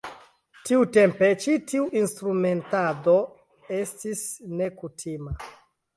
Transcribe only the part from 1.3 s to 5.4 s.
ĉi tiu instrumentado estis nekutima.